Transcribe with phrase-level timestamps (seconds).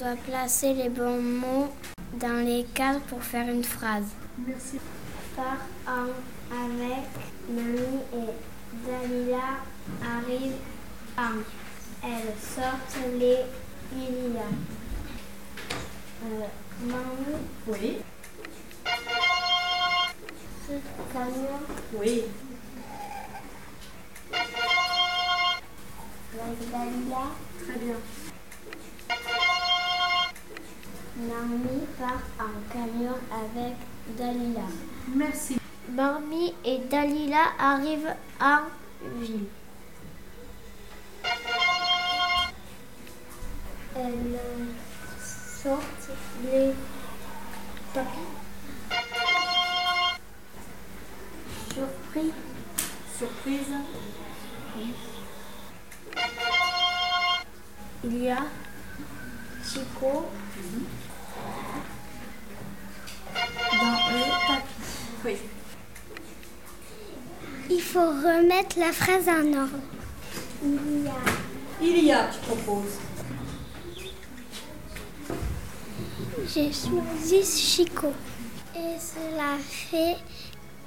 [0.00, 1.68] doit placer les bons mots
[2.14, 4.04] dans les cases pour faire une phrase.
[4.46, 4.78] Merci.
[5.36, 6.08] Par an
[6.50, 7.04] avec
[7.48, 9.60] Mamie et Dalila
[10.02, 10.54] arrive
[11.18, 11.42] en.
[12.02, 13.36] Elles sortent les
[13.94, 14.50] il y a.
[16.24, 16.46] Euh,
[16.82, 17.98] Mamie, Oui.
[20.66, 20.72] ce
[21.12, 21.60] camion,
[21.94, 22.22] Oui.
[31.50, 33.74] Mamie part en camion avec
[34.16, 34.68] Dalila.
[35.16, 35.58] Merci.
[35.88, 38.58] Barbie et Dalila arrivent en
[39.18, 39.46] ville.
[43.96, 44.38] Elles
[45.18, 46.10] sortent
[46.44, 46.72] les
[47.92, 48.30] tapis.
[51.74, 52.32] Surpris,
[53.18, 53.74] Surprise.
[58.04, 58.44] il y a
[59.64, 60.28] Chico
[63.80, 64.64] dans le tapis.
[65.24, 65.36] Oui.
[67.70, 69.80] Il faut remettre la phrase en ordre.
[70.62, 71.12] Il y a
[71.80, 72.98] Il y a, tu proposes.
[76.52, 78.12] J'ai choisi Chico.
[78.74, 80.16] Et cela fait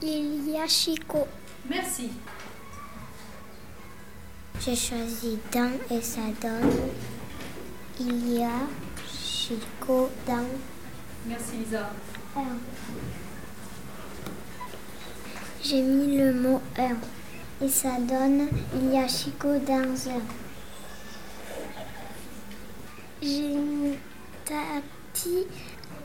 [0.02, 1.28] il y a Chico.
[1.70, 2.09] Merci.
[4.59, 6.72] J'ai choisi Dan et ça donne
[8.00, 8.68] il y a
[9.45, 10.47] Chico dans
[11.27, 11.89] Merci Lisa.
[12.38, 12.58] un.
[15.62, 16.95] J'ai mis le mot un
[17.62, 20.22] et ça donne il y a Chico dans un.
[23.22, 23.97] J'ai mis
[24.45, 25.47] tapis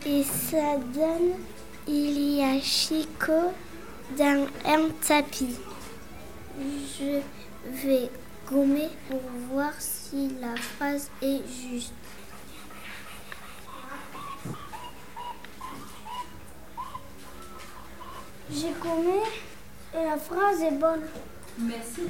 [0.04, 1.34] et ça donne
[1.86, 3.52] il y a Chico
[4.18, 5.54] dans un tapis.
[6.58, 7.20] Je
[7.86, 8.10] vais
[8.50, 9.20] gommer pour
[9.52, 11.92] voir si la phrase est juste.
[18.50, 19.20] J'ai gommé
[19.94, 21.02] et la phrase est bonne.
[21.58, 22.02] Merci.